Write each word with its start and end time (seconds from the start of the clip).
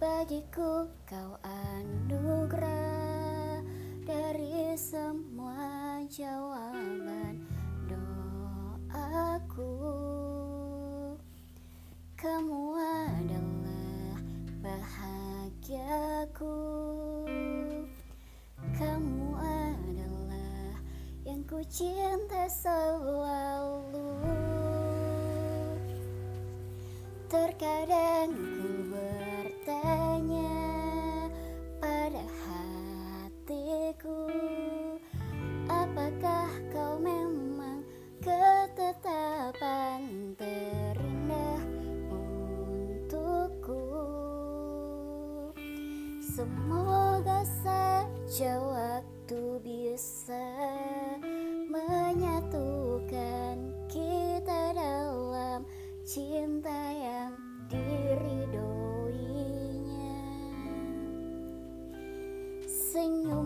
Hatiku 0.00 0.88
kau 1.08 1.32
anugerah 1.44 2.70
dari 4.08 4.72
semua 4.76 6.00
jawaban 6.12 7.44
doaku. 7.84 9.74
Kamu 12.16 12.62
adalah 12.78 14.16
bahagiaku. 14.64 16.56
Kamu 18.76 19.24
adalah 19.36 20.80
yang 21.28 21.44
ku 21.44 21.60
cinta 21.68 22.48
selalu. 22.48 24.16
Terkadang 27.28 28.32
ku 28.36 28.69
Semoga 46.40 47.44
saja 47.60 48.56
waktu 48.64 49.60
bisa 49.60 50.48
menyatukan 51.68 53.60
kita 53.92 54.72
dalam 54.72 55.68
cinta 56.00 56.72
yang 56.96 57.36
diridoinya 57.68 58.56
Senyummu 62.64 63.39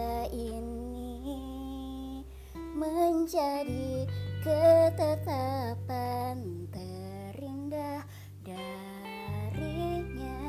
cinta 0.00 0.32
ini 0.32 2.24
menjadi 2.72 4.08
ketetapan 4.40 6.40
terindah 6.72 8.08
darinya. 8.40 10.40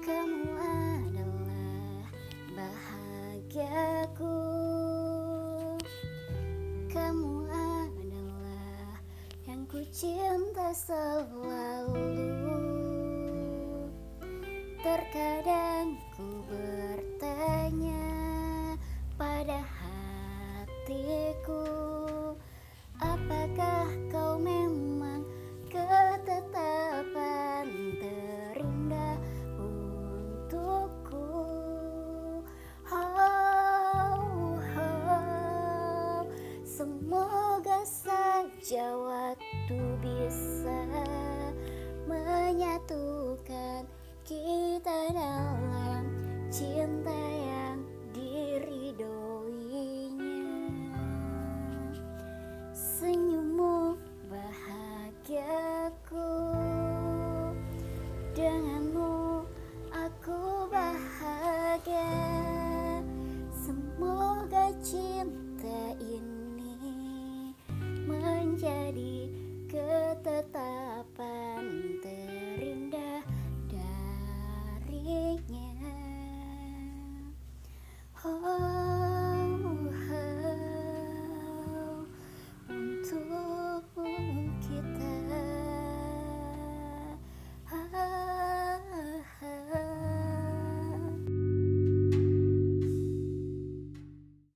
Kamu 0.00 0.48
adalah 0.56 2.08
bahagiaku. 2.56 4.40
Kamu 6.88 7.44
adalah 7.52 8.96
yang 9.44 9.68
ku 9.68 9.84
cinta 9.92 10.72
selalu 10.72 12.49
Semoga 37.10 37.82
saja 37.82 38.94
waktu 38.94 39.82
bisa 39.98 40.78
menyatukan 42.06 43.82
kita 44.22 45.10
dalam 45.10 46.06
cinta 46.54 47.29